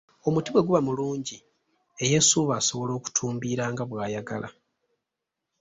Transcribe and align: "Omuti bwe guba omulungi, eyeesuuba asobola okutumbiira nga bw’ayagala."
"Omuti 0.27 0.49
bwe 0.51 0.65
guba 0.65 0.79
omulungi, 0.83 1.37
eyeesuuba 2.03 2.53
asobola 2.59 2.91
okutumbiira 2.99 3.63
nga 3.71 3.83
bw’ayagala." 3.89 4.49